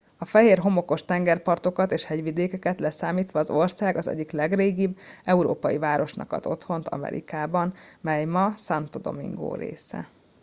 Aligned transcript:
a 0.17 0.25
fehér 0.25 0.57
homokos 0.57 1.05
tengerpartokat 1.05 1.91
és 1.91 2.05
hegyvidékeket 2.05 2.79
leszámítva 2.79 3.39
az 3.39 3.49
ország 3.49 3.95
az 3.97 4.07
egyik 4.07 4.31
legrégibb 4.31 4.97
európai 5.23 5.77
városnak 5.77 6.31
ad 6.31 6.45
otthont 6.45 6.89
amerikában 6.89 7.73
mely 7.99 8.25
ma 8.25 8.51
santo 8.51 8.99
domingo 8.99 9.55
része 9.55 10.07